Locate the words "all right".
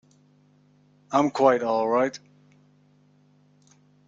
1.61-2.17